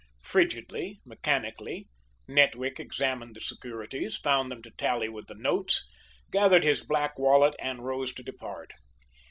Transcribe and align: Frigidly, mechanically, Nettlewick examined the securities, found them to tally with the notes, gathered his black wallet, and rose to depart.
Frigidly, 0.23 0.99
mechanically, 1.05 1.87
Nettlewick 2.27 2.79
examined 2.79 3.35
the 3.35 3.39
securities, 3.39 4.17
found 4.17 4.49
them 4.49 4.63
to 4.63 4.71
tally 4.71 5.09
with 5.09 5.27
the 5.27 5.35
notes, 5.35 5.87
gathered 6.31 6.63
his 6.63 6.81
black 6.83 7.19
wallet, 7.19 7.53
and 7.59 7.85
rose 7.85 8.11
to 8.15 8.23
depart. 8.23 8.71